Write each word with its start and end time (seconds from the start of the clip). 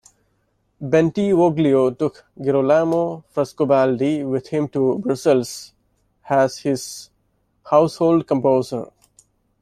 Bentivoglio 0.81 1.91
took 1.95 2.25
Girolamo 2.35 3.23
Frescobaldi 3.31 4.23
with 4.27 4.47
him 4.47 4.67
to 4.69 4.97
Brussels 4.97 5.73
as 6.27 6.57
his 6.57 7.11
household 7.69 8.25
composer. 8.25 8.87